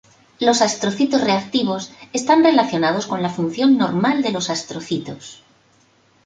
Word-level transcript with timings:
Los 0.39 0.63
astrocitos 0.63 1.21
reactivos 1.21 1.91
están 2.11 2.43
relacionados 2.43 3.05
con 3.05 3.21
la 3.21 3.29
función 3.29 3.77
normal 3.77 4.23
de 4.23 4.31
los 4.31 4.49
astrocitos. 4.49 5.43